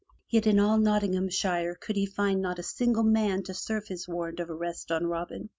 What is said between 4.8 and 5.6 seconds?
on Robin.